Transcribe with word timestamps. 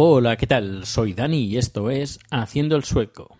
Hola, 0.00 0.36
¿qué 0.36 0.46
tal? 0.46 0.86
Soy 0.86 1.12
Dani 1.12 1.46
y 1.46 1.56
esto 1.56 1.90
es 1.90 2.20
Haciendo 2.30 2.76
el 2.76 2.84
Sueco. 2.84 3.36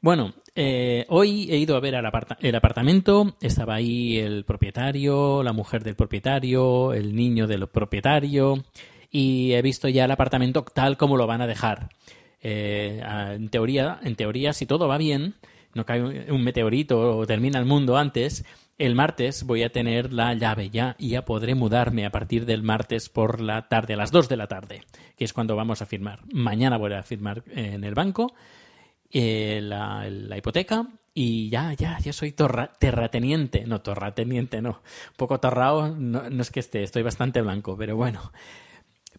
Bueno, 0.00 0.32
eh, 0.54 1.04
hoy 1.10 1.48
he 1.50 1.58
ido 1.58 1.76
a 1.76 1.80
ver 1.80 1.94
el 1.94 2.54
apartamento, 2.54 3.36
estaba 3.42 3.74
ahí 3.74 4.16
el 4.16 4.46
propietario, 4.46 5.42
la 5.42 5.52
mujer 5.52 5.84
del 5.84 5.96
propietario, 5.96 6.94
el 6.94 7.14
niño 7.14 7.46
del 7.46 7.68
propietario 7.68 8.64
y 9.10 9.52
he 9.52 9.60
visto 9.60 9.88
ya 9.88 10.06
el 10.06 10.10
apartamento 10.10 10.64
tal 10.64 10.96
como 10.96 11.18
lo 11.18 11.26
van 11.26 11.42
a 11.42 11.46
dejar. 11.46 11.90
Eh, 12.40 13.02
en 13.34 13.50
teoría, 13.50 14.00
en 14.02 14.16
teoría, 14.16 14.54
si 14.54 14.64
todo 14.64 14.88
va 14.88 14.96
bien, 14.96 15.34
no 15.74 15.84
cae 15.84 16.32
un 16.32 16.42
meteorito 16.42 17.18
o 17.18 17.26
termina 17.26 17.58
el 17.58 17.66
mundo 17.66 17.98
antes, 17.98 18.46
el 18.80 18.94
martes 18.94 19.44
voy 19.44 19.62
a 19.62 19.70
tener 19.70 20.10
la 20.10 20.32
llave 20.32 20.70
ya 20.70 20.96
y 20.98 21.10
ya 21.10 21.26
podré 21.26 21.54
mudarme 21.54 22.06
a 22.06 22.10
partir 22.10 22.46
del 22.46 22.62
martes 22.62 23.10
por 23.10 23.42
la 23.42 23.68
tarde, 23.68 23.92
a 23.92 23.98
las 23.98 24.10
2 24.10 24.30
de 24.30 24.36
la 24.38 24.46
tarde, 24.46 24.84
que 25.18 25.24
es 25.24 25.34
cuando 25.34 25.54
vamos 25.54 25.82
a 25.82 25.86
firmar. 25.86 26.20
Mañana 26.32 26.78
voy 26.78 26.94
a 26.94 27.02
firmar 27.02 27.44
en 27.54 27.84
el 27.84 27.94
banco 27.94 28.32
eh, 29.10 29.60
la, 29.62 30.08
hipoteca 30.34 30.86
y 31.12 31.50
ya, 31.50 31.74
ya, 31.74 31.98
ya 31.98 32.14
soy 32.14 32.32
terrateniente. 32.32 33.66
No, 33.66 33.82
terrateniente 33.82 34.62
no. 34.62 34.80
Poco 35.18 35.38
torrado, 35.38 35.94
no, 35.94 36.30
no 36.30 36.40
es 36.40 36.50
que 36.50 36.60
esté, 36.60 36.82
estoy 36.82 37.02
bastante 37.02 37.42
blanco, 37.42 37.76
pero 37.76 37.96
bueno. 37.96 38.32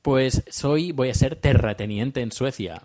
Pues 0.02 0.44
soy, 0.50 0.92
voy 0.92 1.10
a 1.10 1.14
ser 1.14 1.36
terrateniente 1.36 2.22
en 2.22 2.32
Suecia. 2.32 2.82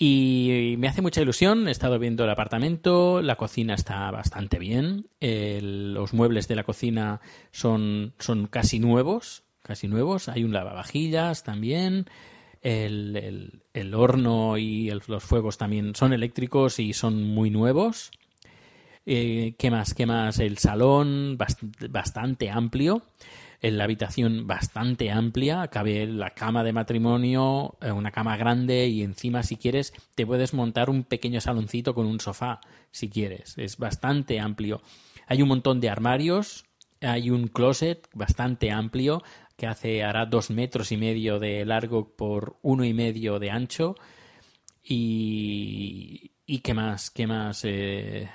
Y 0.00 0.76
me 0.78 0.86
hace 0.86 1.02
mucha 1.02 1.20
ilusión, 1.20 1.66
he 1.66 1.72
estado 1.72 1.98
viendo 1.98 2.22
el 2.22 2.30
apartamento, 2.30 3.20
la 3.20 3.34
cocina 3.34 3.74
está 3.74 4.08
bastante 4.12 4.60
bien, 4.60 5.06
el- 5.18 5.92
los 5.92 6.14
muebles 6.14 6.46
de 6.46 6.54
la 6.54 6.62
cocina 6.62 7.20
son, 7.50 8.12
son 8.20 8.46
casi 8.46 8.78
nuevos, 8.78 9.42
casi 9.60 9.88
nuevos, 9.88 10.28
hay 10.28 10.44
un 10.44 10.52
lavavajillas 10.52 11.42
también, 11.42 12.06
el, 12.62 13.60
el- 13.74 13.94
horno 13.94 14.56
y 14.56 14.88
los 15.08 15.24
fuegos 15.24 15.58
también 15.58 15.96
son 15.96 16.12
eléctricos 16.12 16.78
y 16.78 16.92
son 16.92 17.24
muy 17.24 17.50
nuevos. 17.50 18.12
Eh, 19.04 19.54
¿Qué 19.58 19.70
más? 19.70 19.94
¿Qué 19.94 20.06
más? 20.06 20.38
El 20.38 20.58
salón 20.58 21.36
bast- 21.38 21.90
bastante 21.90 22.50
amplio. 22.50 23.02
En 23.60 23.76
la 23.76 23.84
habitación 23.84 24.46
bastante 24.46 25.10
amplia. 25.10 25.66
Cabe 25.68 26.06
la 26.06 26.30
cama 26.30 26.62
de 26.62 26.72
matrimonio, 26.72 27.76
eh, 27.80 27.90
una 27.90 28.12
cama 28.12 28.36
grande 28.36 28.86
y 28.86 29.02
encima, 29.02 29.42
si 29.42 29.56
quieres, 29.56 29.92
te 30.14 30.26
puedes 30.26 30.54
montar 30.54 30.90
un 30.90 31.04
pequeño 31.04 31.40
saloncito 31.40 31.94
con 31.94 32.06
un 32.06 32.20
sofá, 32.20 32.60
si 32.90 33.08
quieres. 33.08 33.58
Es 33.58 33.76
bastante 33.76 34.38
amplio. 34.38 34.80
Hay 35.26 35.42
un 35.42 35.48
montón 35.48 35.80
de 35.80 35.90
armarios. 35.90 36.64
Hay 37.00 37.30
un 37.30 37.48
closet 37.48 38.08
bastante 38.12 38.70
amplio 38.70 39.22
que 39.56 39.66
hace 39.66 40.04
hará 40.04 40.26
dos 40.26 40.50
metros 40.50 40.92
y 40.92 40.96
medio 40.96 41.38
de 41.38 41.64
largo 41.64 42.16
por 42.16 42.58
uno 42.62 42.84
y 42.84 42.94
medio 42.94 43.38
de 43.38 43.50
ancho. 43.50 43.96
Y, 44.84 46.32
y 46.46 46.60
qué 46.60 46.74
más, 46.74 47.10
qué 47.10 47.26
más. 47.26 47.64
Eh, 47.64 48.28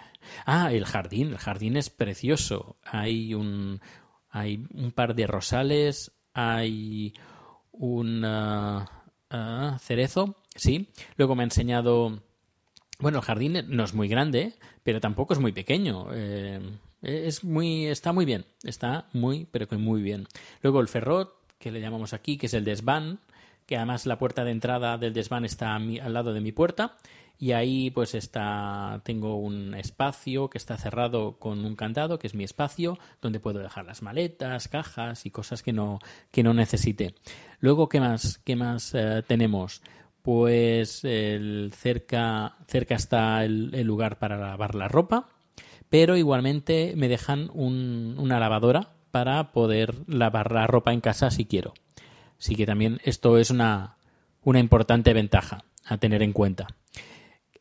Ah, 0.45 0.71
el 0.71 0.85
jardín. 0.85 1.29
El 1.29 1.37
jardín 1.37 1.77
es 1.77 1.89
precioso. 1.89 2.77
Hay 2.83 3.33
un, 3.33 3.81
hay 4.33 4.65
un 4.73 4.91
par 4.91 5.13
de 5.13 5.27
rosales. 5.27 6.11
Hay 6.33 7.13
un 7.71 8.25
ah, 8.25 9.77
cerezo. 9.79 10.35
Sí. 10.55 10.89
Luego 11.15 11.35
me 11.35 11.43
ha 11.43 11.45
enseñado. 11.45 12.19
Bueno, 12.99 13.19
el 13.19 13.23
jardín 13.23 13.63
no 13.67 13.83
es 13.83 13.93
muy 13.93 14.07
grande, 14.07 14.53
pero 14.83 14.99
tampoco 14.99 15.33
es 15.33 15.39
muy 15.39 15.51
pequeño. 15.51 16.07
Eh, 16.11 16.59
es 17.03 17.43
muy, 17.43 17.85
está 17.85 18.11
muy 18.11 18.25
bien. 18.25 18.45
Está 18.63 19.07
muy, 19.13 19.47
pero 19.51 19.67
muy 19.77 20.01
bien. 20.01 20.27
Luego 20.63 20.81
el 20.81 20.87
ferrot, 20.87 21.35
que 21.59 21.71
le 21.71 21.79
llamamos 21.79 22.13
aquí, 22.13 22.37
que 22.37 22.47
es 22.47 22.53
el 22.55 22.65
desván, 22.65 23.19
que 23.65 23.77
además 23.77 24.05
la 24.05 24.17
puerta 24.17 24.43
de 24.43 24.51
entrada 24.51 24.97
del 24.97 25.13
desván 25.13 25.45
está 25.45 25.77
mi- 25.79 25.99
al 25.99 26.13
lado 26.13 26.33
de 26.33 26.41
mi 26.41 26.51
puerta. 26.51 26.95
Y 27.39 27.51
ahí 27.51 27.89
pues 27.89 28.13
está, 28.15 29.01
tengo 29.03 29.35
un 29.35 29.73
espacio 29.73 30.49
que 30.49 30.57
está 30.57 30.77
cerrado 30.77 31.39
con 31.39 31.65
un 31.65 31.75
candado, 31.75 32.17
que 32.19 32.27
es 32.27 32.35
mi 32.35 32.43
espacio, 32.43 32.97
donde 33.21 33.39
puedo 33.39 33.59
dejar 33.59 33.85
las 33.85 34.01
maletas, 34.01 34.67
cajas 34.69 35.25
y 35.25 35.31
cosas 35.31 35.61
que 35.63 35.73
no, 35.73 35.99
que 36.31 36.43
no 36.43 36.53
necesite. 36.53 37.15
Luego, 37.59 37.89
¿qué 37.89 37.99
más, 37.99 38.37
qué 38.45 38.55
más 38.55 38.93
eh, 38.93 39.23
tenemos? 39.27 39.81
Pues 40.21 41.01
cerca, 41.71 42.55
cerca 42.67 42.95
está 42.95 43.43
el, 43.43 43.71
el 43.73 43.85
lugar 43.87 44.19
para 44.19 44.37
lavar 44.37 44.75
la 44.75 44.87
ropa, 44.87 45.27
pero 45.89 46.15
igualmente 46.17 46.93
me 46.95 47.07
dejan 47.09 47.49
un- 47.53 48.15
una 48.17 48.39
lavadora 48.39 48.93
para 49.11 49.51
poder 49.51 49.95
lavar 50.07 50.51
la 50.51 50.65
ropa 50.65 50.93
en 50.93 51.01
casa 51.01 51.29
si 51.29 51.45
quiero. 51.45 51.73
Así 52.43 52.55
que 52.57 52.65
también 52.65 52.99
esto 53.05 53.37
es 53.37 53.51
una, 53.51 53.95
una 54.43 54.59
importante 54.59 55.13
ventaja 55.13 55.63
a 55.85 55.97
tener 55.97 56.21
en 56.21 56.33
cuenta. 56.33 56.67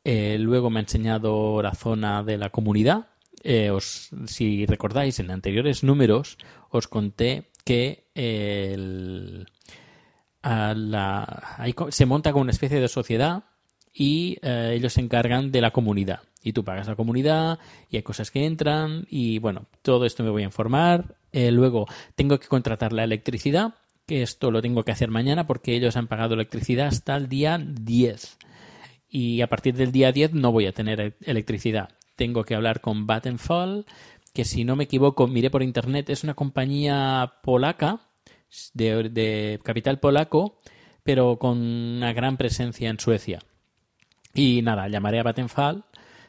Eh, 0.03 0.39
luego 0.41 0.71
me 0.71 0.81
ha 0.81 0.83
enseñado 0.83 1.63
la 1.63 1.73
zona 1.73 2.25
de 2.25 2.37
la 2.37 2.51
comunidad. 2.51 3.07
Eh, 3.45 3.71
os, 3.71 4.11
si 4.27 4.67
recordáis, 4.67 5.21
en 5.21 5.31
anteriores 5.31 5.85
números 5.85 6.37
os 6.71 6.89
conté 6.89 7.53
que 7.65 8.09
el- 8.15 9.47
la- 10.43 11.63
se 11.91 12.07
monta 12.07 12.33
como 12.33 12.43
una 12.43 12.51
especie 12.51 12.81
de 12.81 12.89
sociedad 12.89 13.45
y 13.95 14.37
eh, 14.43 14.73
ellos 14.75 14.95
se 14.95 15.01
encargan 15.01 15.53
de 15.53 15.61
la 15.61 15.71
comunidad. 15.71 16.23
Y 16.43 16.55
tú 16.55 16.65
pagas 16.65 16.89
la 16.89 16.97
comunidad 16.97 17.61
y 17.89 17.99
hay 17.99 18.03
cosas 18.03 18.33
que 18.33 18.45
entran 18.47 19.07
y 19.09 19.39
bueno, 19.39 19.63
todo 19.83 20.07
esto 20.07 20.25
me 20.25 20.31
voy 20.31 20.43
a 20.43 20.47
informar. 20.47 21.15
Luego 21.33 21.87
tengo 22.17 22.41
que 22.41 22.49
contratar 22.49 22.93
la 22.93 23.05
electricidad, 23.05 23.75
que 24.07 24.23
esto 24.23 24.51
lo 24.51 24.63
tengo 24.63 24.85
que 24.85 24.93
hacer 24.93 25.11
mañana 25.11 25.47
porque 25.47 25.75
ellos 25.75 25.97
han 25.97 26.09
pagado 26.09 26.35
electricidad 26.35 26.89
hasta 26.89 27.17
el 27.17 27.29
día 27.29 27.59
10 27.59 28.39
y 29.13 29.43
a 29.43 29.47
partir 29.47 29.75
del 29.75 29.93
día 29.93 30.11
10 30.11 30.33
no 30.33 30.51
voy 30.53 30.67
a 30.67 30.73
tener 30.73 31.01
e- 31.01 31.15
electricidad. 31.21 31.91
Tengo 32.17 32.45
que 32.45 32.55
hablar 32.55 32.81
con 32.81 33.07
Vattenfall, 33.07 33.85
que 34.33 34.45
si 34.45 34.65
no 34.65 34.75
me 34.75 34.85
equivoco, 34.85 35.27
miré 35.27 35.51
por 35.51 35.63
internet, 35.63 36.09
es 36.09 36.25
una 36.25 36.35
compañía 36.35 37.35
polaca, 37.43 38.01
de, 38.73 39.61
capital 39.63 39.99
polaco, 39.99 40.61
pero 41.03 41.39
con 41.39 41.59
una 41.59 42.13
gran 42.15 42.39
presencia 42.39 42.89
en 42.89 42.99
Suecia. 42.99 43.41
Y 44.35 44.63
nada, 44.63 44.89
llamaré 44.89 45.21
a 45.21 45.25
Vattenfall 45.25 45.85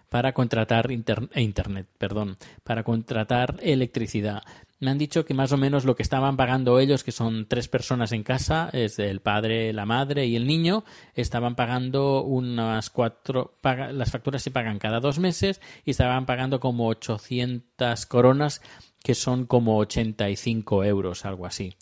para 0.10 0.34
contratar 0.34 0.92
eh, 0.92 1.42
internet, 1.42 1.88
perdón, 1.98 2.38
para 2.66 2.84
contratar 2.84 3.60
electricidad. 3.62 4.44
Me 4.84 4.92
han 4.92 4.98
dicho 4.98 5.24
que 5.24 5.34
más 5.34 5.54
o 5.54 5.58
menos 5.58 5.86
lo 5.86 5.96
que 5.96 6.04
estaban 6.04 6.36
pagando 6.36 6.78
ellos, 6.78 7.06
que 7.06 7.14
son 7.14 7.46
tres 7.46 7.70
personas 7.70 8.12
en 8.12 8.24
casa, 8.24 8.70
es 8.74 9.00
el 9.00 9.22
padre, 9.22 9.72
la 9.72 9.86
madre 9.86 10.26
y 10.26 10.36
el 10.36 10.46
niño, 10.46 10.84
estaban 11.16 11.56
pagando 11.56 12.22
unas 12.22 12.90
cuatro, 12.90 13.54
las 13.64 14.12
facturas 14.12 14.44
se 14.44 14.52
pagan 14.52 14.80
cada 14.80 15.00
dos 15.00 15.20
meses 15.20 15.62
y 15.86 15.92
estaban 15.92 16.26
pagando 16.26 16.60
como 16.60 16.90
800 16.90 18.06
coronas, 18.08 18.62
que 19.02 19.16
son 19.16 19.46
como 19.46 19.78
85 19.78 20.84
euros, 20.84 21.24
algo 21.24 21.46
así. 21.46 21.78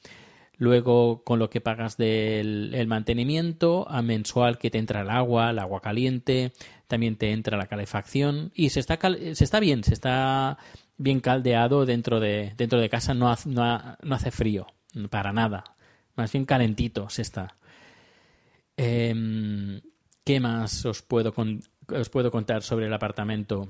Luego, 0.62 1.24
con 1.24 1.40
lo 1.40 1.50
que 1.50 1.60
pagas 1.60 1.98
del 1.98 2.76
el 2.76 2.86
mantenimiento, 2.86 3.90
a 3.90 4.04
mensual 4.04 4.60
que 4.60 4.70
te 4.70 4.78
entra 4.78 5.02
el 5.02 5.10
agua, 5.10 5.50
el 5.50 5.58
agua 5.58 5.82
caliente, 5.82 6.54
también 6.88 7.16
te 7.16 7.32
entra 7.32 7.58
la 7.58 7.66
calefacción 7.66 8.52
y 8.54 8.70
se 8.70 8.80
está, 8.80 8.98
cal- 8.98 9.36
se 9.36 9.44
está 9.44 9.60
bien, 9.60 9.84
se 9.84 9.96
está 9.96 10.60
bien 10.98 11.20
caldeado 11.20 11.88
dentro 11.88 12.20
de, 12.20 12.54
dentro 12.58 12.80
de 12.80 12.90
casa, 12.90 13.16
no, 13.16 13.32
hace- 13.32 13.50
no, 13.50 13.64
ha- 13.64 13.98
no 14.04 14.14
hace 14.14 14.30
frío, 14.30 14.68
para 15.10 15.34
nada. 15.34 15.64
Más 16.16 16.32
bien 16.32 16.46
calentito 16.46 17.10
se 17.10 17.24
está. 17.24 17.56
Em, 18.78 19.82
¿Qué 20.24 20.40
más 20.40 20.86
os 20.86 21.02
puedo, 21.02 21.34
con- 21.34 21.62
os 21.88 22.10
puedo 22.10 22.30
contar 22.30 22.62
sobre 22.62 22.86
el 22.86 22.94
apartamento? 22.94 23.68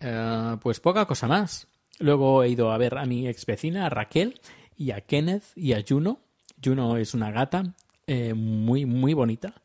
Eh, 0.00 0.56
pues 0.62 0.80
poca 0.80 1.04
cosa 1.04 1.28
más. 1.28 1.66
Luego 1.98 2.42
he 2.42 2.48
ido 2.48 2.72
a 2.72 2.78
ver 2.78 2.96
a 2.96 3.04
mi 3.04 3.28
ex 3.28 3.44
vecina, 3.44 3.84
a 3.86 3.90
Raquel, 3.90 4.40
y 4.82 4.90
a 4.90 5.00
Kenneth 5.00 5.44
y 5.54 5.74
a 5.74 5.84
Juno. 5.88 6.20
Juno 6.62 6.96
es 6.96 7.14
una 7.14 7.30
gata 7.30 7.74
eh, 8.06 8.34
muy, 8.34 8.84
muy 8.84 9.14
bonita, 9.14 9.62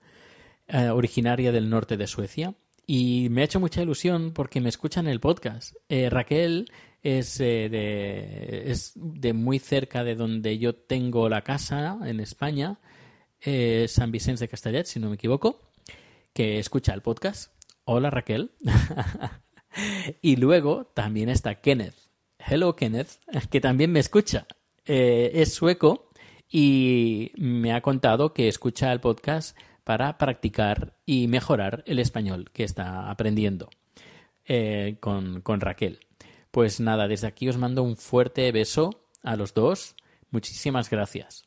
eh, 0.67 0.89
originaria 0.89 1.51
del 1.51 1.69
norte 1.69 1.97
de 1.97 2.05
Suecia. 2.05 2.53
Y 2.85 3.27
me 3.31 3.41
ha 3.41 3.45
hecho 3.45 3.59
mucha 3.59 3.81
ilusión 3.81 4.31
porque 4.31 4.61
me 4.61 4.69
escuchan 4.69 5.07
el 5.07 5.19
podcast. 5.19 5.75
Eh, 5.89 6.09
Raquel 6.09 6.71
es, 7.01 7.39
de, 7.39 8.63
es 8.67 8.93
de 8.95 9.33
muy 9.33 9.59
cerca 9.59 10.03
de 10.03 10.15
donde 10.15 10.59
yo 10.59 10.75
tengo 10.75 11.27
la 11.29 11.41
casa 11.41 11.97
en 12.05 12.19
España, 12.19 12.79
San 13.87 14.11
Vicente 14.11 14.41
de 14.41 14.47
Castellet, 14.47 14.85
si 14.85 14.99
no 14.99 15.09
me 15.09 15.15
equivoco, 15.15 15.71
que 16.31 16.59
escucha 16.59 16.93
el 16.93 17.01
podcast. 17.01 17.51
Hola 17.85 18.09
Raquel. 18.09 18.51
y 20.21 20.35
luego 20.37 20.85
también 20.85 21.29
está 21.29 21.55
Kenneth. 21.55 21.95
Hello 22.39 22.75
Kenneth, 22.75 23.19
que 23.49 23.59
también 23.59 23.91
me 23.91 23.99
escucha. 23.99 24.47
Eh, 24.87 25.31
es 25.33 25.53
sueco 25.53 26.09
y 26.49 27.31
me 27.35 27.73
ha 27.73 27.81
contado 27.81 28.33
que 28.33 28.47
escucha 28.47 28.91
el 28.91 28.99
podcast 28.99 29.57
para 29.83 30.17
practicar 30.17 30.95
y 31.05 31.27
mejorar 31.27 31.83
el 31.85 31.99
español 31.99 32.49
que 32.53 32.63
está 32.63 33.09
aprendiendo 33.09 33.69
eh, 34.45 34.97
con, 34.99 35.41
con 35.41 35.59
Raquel. 35.61 35.99
Pues 36.51 36.79
nada, 36.79 37.07
desde 37.07 37.27
aquí 37.27 37.49
os 37.49 37.57
mando 37.57 37.83
un 37.83 37.97
fuerte 37.97 38.51
beso 38.51 39.03
a 39.23 39.35
los 39.35 39.53
dos. 39.53 39.95
Muchísimas 40.31 40.89
gracias 40.89 41.45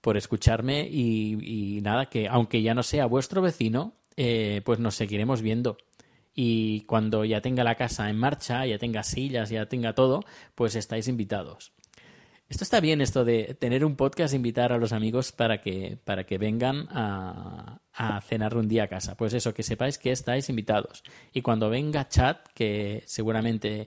por 0.00 0.16
escucharme 0.16 0.88
y, 0.90 1.80
nada, 1.82 2.06
que 2.06 2.28
aunque 2.28 2.62
ya 2.62 2.74
no 2.74 2.82
sea 2.82 3.06
vuestro 3.06 3.42
vecino, 3.42 3.94
eh, 4.16 4.62
pues 4.64 4.78
nos 4.78 4.94
seguiremos 4.94 5.42
viendo. 5.42 5.76
Y 6.34 6.82
cuando 6.82 7.24
ya 7.24 7.40
tenga 7.40 7.64
la 7.64 7.74
casa 7.74 8.08
en 8.08 8.16
marcha, 8.16 8.64
ya 8.64 8.78
tenga 8.78 9.02
sillas, 9.02 9.50
ya 9.50 9.66
tenga 9.66 9.94
todo, 9.94 10.20
pues 10.54 10.74
estáis 10.74 11.08
invitados. 11.08 11.72
Esto 12.50 12.64
está 12.64 12.80
bien, 12.80 13.00
esto 13.00 13.24
de 13.24 13.54
tener 13.54 13.84
un 13.84 13.94
podcast, 13.94 14.34
invitar 14.34 14.72
a 14.72 14.78
los 14.78 14.92
amigos 14.92 15.30
para 15.30 15.60
que, 15.60 15.98
para 16.04 16.24
que 16.24 16.36
vengan 16.36 16.88
a, 16.90 17.78
cenar 18.26 18.56
un 18.56 18.66
día 18.66 18.84
a 18.84 18.88
casa. 18.88 19.16
Pues 19.16 19.34
eso, 19.34 19.54
que 19.54 19.62
sepáis 19.62 19.98
que 19.98 20.10
estáis 20.10 20.48
invitados. 20.48 21.04
Y 21.32 21.42
cuando 21.42 21.70
venga 21.70 22.08
Chat, 22.08 22.48
que 22.52 23.04
seguramente 23.06 23.84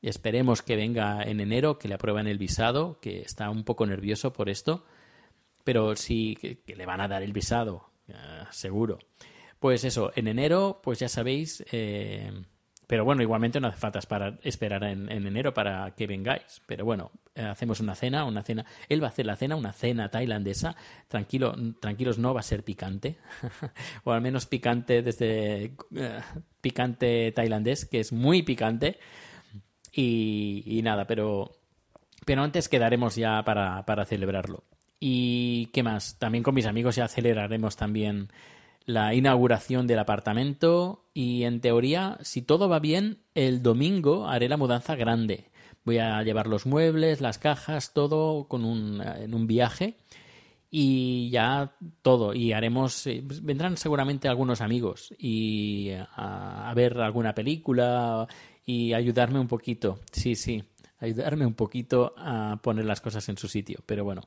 esperemos 0.00 0.62
que 0.62 0.74
venga 0.74 1.22
en 1.22 1.40
enero, 1.40 1.78
que 1.78 1.86
le 1.86 1.96
aprueben 1.96 2.26
el 2.26 2.38
visado, 2.38 2.98
que 2.98 3.20
está 3.20 3.50
un 3.50 3.62
poco 3.62 3.84
nervioso 3.84 4.32
por 4.32 4.48
esto, 4.48 4.86
pero 5.62 5.94
sí 5.94 6.34
que, 6.40 6.60
que 6.60 6.76
le 6.76 6.86
van 6.86 7.02
a 7.02 7.08
dar 7.08 7.22
el 7.22 7.34
visado, 7.34 7.90
eh, 8.08 8.14
seguro. 8.50 9.00
Pues 9.60 9.84
eso, 9.84 10.12
en 10.16 10.28
enero, 10.28 10.80
pues 10.82 10.98
ya 10.98 11.10
sabéis, 11.10 11.62
eh, 11.72 12.32
pero 12.88 13.04
bueno, 13.04 13.20
igualmente 13.20 13.60
no 13.60 13.68
hace 13.68 13.76
falta 13.76 14.00
esperar 14.42 14.82
en, 14.84 15.12
en 15.12 15.26
enero 15.26 15.52
para 15.52 15.90
que 15.94 16.06
vengáis. 16.06 16.62
Pero 16.66 16.86
bueno, 16.86 17.12
eh, 17.34 17.42
hacemos 17.42 17.80
una 17.80 17.94
cena, 17.94 18.24
una 18.24 18.42
cena. 18.42 18.64
Él 18.88 19.02
va 19.02 19.08
a 19.08 19.10
hacer 19.10 19.26
la 19.26 19.36
cena, 19.36 19.56
una 19.56 19.74
cena 19.74 20.08
tailandesa. 20.08 20.74
Tranquilo, 21.06 21.54
tranquilos, 21.80 22.18
no 22.18 22.32
va 22.32 22.40
a 22.40 22.42
ser 22.42 22.64
picante, 22.64 23.18
o 24.04 24.12
al 24.12 24.22
menos 24.22 24.46
picante 24.46 25.02
desde 25.02 25.74
eh, 25.94 26.20
picante 26.62 27.30
tailandés, 27.32 27.84
que 27.84 28.00
es 28.00 28.10
muy 28.10 28.42
picante. 28.42 28.98
Y, 29.92 30.80
nada, 30.82 31.06
pero 31.06 31.52
pero 32.24 32.42
antes 32.42 32.70
quedaremos 32.70 33.16
ya 33.16 33.42
para, 33.42 33.84
para 33.84 34.06
celebrarlo. 34.06 34.64
¿Y 34.98 35.66
qué 35.66 35.82
más? 35.82 36.18
También 36.18 36.42
con 36.42 36.54
mis 36.54 36.66
amigos 36.66 36.96
ya 36.96 37.06
celebraremos 37.06 37.76
también 37.76 38.30
la 38.88 39.12
inauguración 39.12 39.86
del 39.86 39.98
apartamento 39.98 41.04
y 41.12 41.42
en 41.42 41.60
teoría, 41.60 42.16
si 42.22 42.40
todo 42.40 42.70
va 42.70 42.78
bien, 42.78 43.18
el 43.34 43.62
domingo 43.62 44.26
haré 44.26 44.48
la 44.48 44.56
mudanza 44.56 44.96
grande. 44.96 45.50
Voy 45.84 45.98
a 45.98 46.22
llevar 46.22 46.46
los 46.46 46.64
muebles, 46.64 47.20
las 47.20 47.36
cajas, 47.36 47.92
todo 47.92 48.48
con 48.48 48.64
un, 48.64 49.02
en 49.02 49.34
un 49.34 49.46
viaje 49.46 49.98
y 50.70 51.28
ya 51.28 51.76
todo. 52.00 52.32
Y 52.32 52.54
haremos, 52.54 53.06
eh, 53.06 53.22
vendrán 53.22 53.76
seguramente 53.76 54.26
algunos 54.26 54.62
amigos 54.62 55.12
y 55.18 55.90
a, 56.16 56.70
a 56.70 56.72
ver 56.72 56.98
alguna 56.98 57.34
película 57.34 58.26
y 58.64 58.94
ayudarme 58.94 59.38
un 59.38 59.48
poquito. 59.48 59.98
Sí, 60.12 60.34
sí, 60.34 60.64
ayudarme 60.98 61.44
un 61.44 61.52
poquito 61.52 62.14
a 62.16 62.58
poner 62.62 62.86
las 62.86 63.02
cosas 63.02 63.28
en 63.28 63.36
su 63.36 63.48
sitio. 63.48 63.80
Pero 63.84 64.02
bueno, 64.02 64.22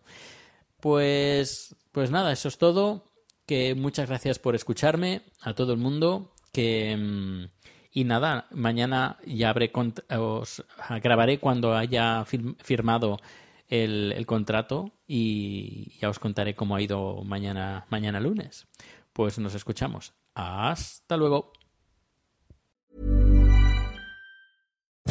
pues, 0.80 1.75
pues 1.92 2.12
nada, 2.12 2.31
eso 2.31 2.48
es 2.48 2.60
todo. 2.60 3.11
Que 3.46 3.76
muchas 3.76 4.08
gracias 4.08 4.40
por 4.40 4.56
escucharme 4.56 5.24
a 5.42 5.54
todo 5.54 5.74
el 5.74 5.80
mundo. 5.80 6.34
Que 6.54 6.96
mm, 6.98 7.46
y 7.92 8.04
nada, 8.06 8.48
mañana 8.52 9.18
ya 9.26 9.50
habré 9.50 9.72
os 10.18 10.64
grabaré 11.04 11.40
cuando 11.40 11.76
haya 11.76 12.24
fir- 12.26 12.56
firmado 12.64 13.20
el, 13.68 14.14
el 14.16 14.26
contrato 14.26 14.92
y 15.08 15.98
ya 16.00 16.10
os 16.10 16.20
contaré 16.20 16.56
cómo 16.56 16.76
ha 16.76 16.82
ido 16.82 17.24
mañana, 17.24 17.86
mañana 17.90 18.20
lunes. 18.20 18.68
Pues 19.14 19.40
nos 19.40 19.56
escuchamos. 19.56 20.14
Hasta 20.34 21.18
luego. 21.18 21.52